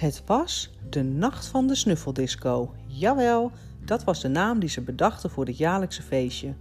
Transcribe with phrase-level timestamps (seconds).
[0.00, 2.74] Het was de Nacht van de Snuffeldisco.
[2.86, 3.50] Jawel,
[3.84, 6.54] dat was de naam die ze bedachten voor dit jaarlijkse feestje.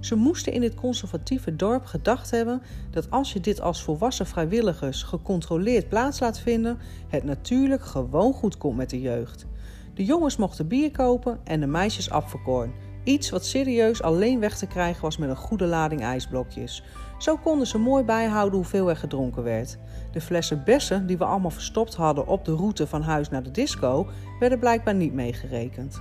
[0.00, 5.02] Ze moesten in dit conservatieve dorp gedacht hebben dat als je dit als volwassen vrijwilligers
[5.02, 6.78] gecontroleerd plaats laat vinden,
[7.08, 9.46] het natuurlijk gewoon goed komt met de jeugd.
[9.94, 12.72] De jongens mochten bier kopen en de meisjes apfelkorn.
[13.04, 16.84] Iets wat serieus alleen weg te krijgen was met een goede lading ijsblokjes.
[17.18, 19.78] Zo konden ze mooi bijhouden hoeveel er gedronken werd.
[20.12, 23.50] De flessen bessen die we allemaal verstopt hadden op de route van huis naar de
[23.50, 24.06] disco
[24.38, 26.00] werden blijkbaar niet meegerekend.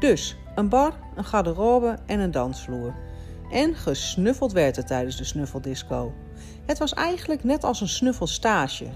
[0.00, 2.94] Dus een bar, een garderobe en een dansvloer.
[3.50, 6.12] En gesnuffeld werd er tijdens de snuffeldisco.
[6.66, 8.86] Het was eigenlijk net als een snuffelstage.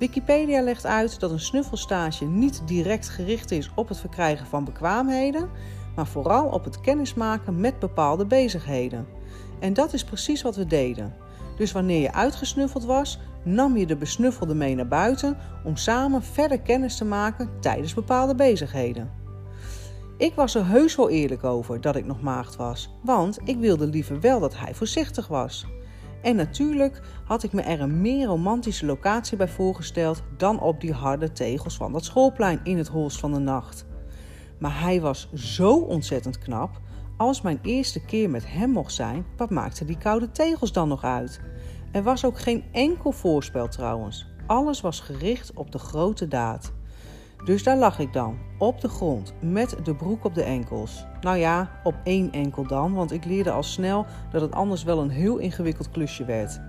[0.00, 5.50] Wikipedia legt uit dat een snuffelstage niet direct gericht is op het verkrijgen van bekwaamheden,
[5.96, 9.06] maar vooral op het kennismaken met bepaalde bezigheden.
[9.58, 11.14] En dat is precies wat we deden.
[11.56, 16.60] Dus wanneer je uitgesnuffeld was, nam je de besnuffelde mee naar buiten om samen verder
[16.60, 19.10] kennis te maken tijdens bepaalde bezigheden.
[20.16, 23.86] Ik was er heus wel eerlijk over dat ik nog maagd was, want ik wilde
[23.86, 25.66] liever wel dat hij voorzichtig was.
[26.22, 30.92] En natuurlijk had ik me er een meer romantische locatie bij voorgesteld dan op die
[30.92, 33.84] harde tegels van dat schoolplein in het holst van de nacht.
[34.58, 36.80] Maar hij was zo ontzettend knap.
[37.16, 41.04] Als mijn eerste keer met hem mocht zijn, wat maakten die koude tegels dan nog
[41.04, 41.40] uit?
[41.92, 44.26] Er was ook geen enkel voorspel trouwens.
[44.46, 46.72] Alles was gericht op de grote daad.
[47.44, 51.04] Dus daar lag ik dan, op de grond, met de broek op de enkels.
[51.20, 54.98] Nou ja, op één enkel dan, want ik leerde al snel dat het anders wel
[54.98, 56.60] een heel ingewikkeld klusje werd.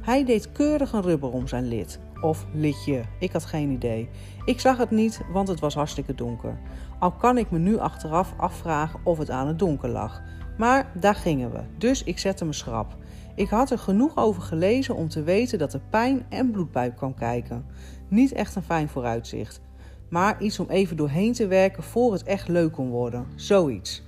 [0.00, 1.98] Hij deed keurig een rubber om zijn lid.
[2.20, 4.08] Of lidje, ik had geen idee.
[4.44, 6.58] Ik zag het niet, want het was hartstikke donker.
[6.98, 10.22] Al kan ik me nu achteraf afvragen of het aan het donker lag.
[10.58, 12.96] Maar daar gingen we, dus ik zette me schrap.
[13.34, 16.90] Ik had er genoeg over gelezen om te weten dat er pijn en bloed bij
[16.90, 17.66] kwam kijken.
[18.08, 19.60] Niet echt een fijn vooruitzicht
[20.08, 23.26] maar iets om even doorheen te werken voor het echt leuk kon worden.
[23.34, 24.02] Zoiets.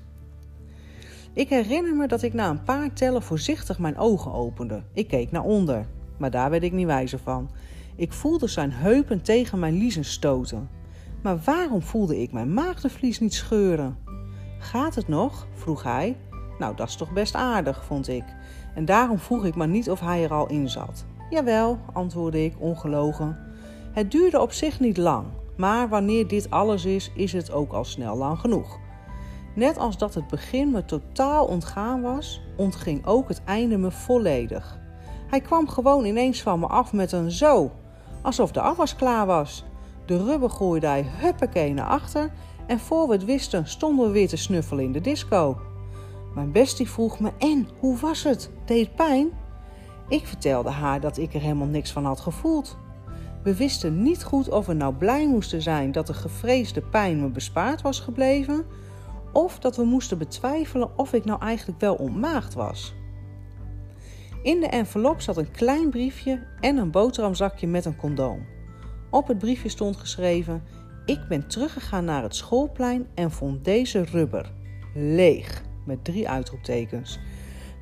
[1.33, 4.83] Ik herinner me dat ik na een paar tellen voorzichtig mijn ogen opende.
[4.93, 7.51] Ik keek naar onder, maar daar werd ik niet wijzer van.
[7.97, 10.69] Ik voelde zijn heupen tegen mijn liezen stoten.
[11.23, 13.97] Maar waarom voelde ik mijn maagdenvlies niet scheuren?
[14.59, 15.47] Gaat het nog?
[15.55, 16.17] vroeg hij.
[16.59, 18.25] Nou, dat is toch best aardig, vond ik.
[18.75, 21.05] En daarom vroeg ik maar niet of hij er al in zat.
[21.31, 23.39] Jawel, antwoordde ik ongelogen.
[23.93, 25.27] Het duurde op zich niet lang.
[25.59, 28.79] Maar wanneer dit alles is, is het ook al snel lang genoeg.
[29.55, 34.79] Net als dat het begin me totaal ontgaan was, ontging ook het einde me volledig.
[35.27, 37.71] Hij kwam gewoon ineens van me af met een zo,
[38.23, 39.65] alsof de afwas klaar was.
[40.07, 42.33] De rubber gooide hij huppakee naar achter
[42.67, 45.61] en voor we het wisten stonden we weer te snuffelen in de disco.
[46.35, 48.51] Mijn bestie vroeg me, en, hoe was het?
[48.65, 49.29] Deed pijn?
[50.09, 52.77] Ik vertelde haar dat ik er helemaal niks van had gevoeld.
[53.49, 57.29] We wisten niet goed of we nou blij moesten zijn dat de gevreesde pijn me
[57.29, 58.65] bespaard was gebleven,
[59.33, 62.95] of dat we moesten betwijfelen of ik nou eigenlijk wel ontmaagd was.
[64.43, 68.47] In de envelop zat een klein briefje en een boterhamzakje met een condoom.
[69.11, 70.63] Op het briefje stond geschreven:
[71.07, 74.53] Ik ben teruggegaan naar het schoolplein en vond deze rubber.
[74.95, 77.19] Leeg, met drie uitroeptekens.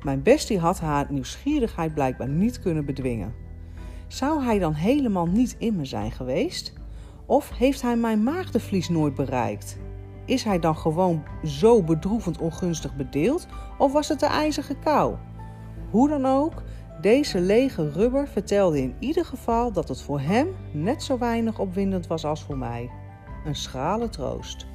[0.03, 3.46] Mijn bestie had haar nieuwsgierigheid blijkbaar niet kunnen bedwingen.
[4.07, 6.73] Zou hij dan helemaal niet in me zijn geweest?
[7.25, 9.77] Of heeft hij mijn maagdenvlies nooit bereikt?
[10.25, 13.47] Is hij dan gewoon zo bedroevend ongunstig bedeeld?
[13.77, 15.15] Of was het de ijzige kou?
[15.89, 16.63] Hoe dan ook,
[17.01, 22.07] deze lege rubber vertelde in ieder geval dat het voor hem net zo weinig opwindend
[22.07, 22.89] was als voor mij.
[23.45, 24.67] Een schrale troost.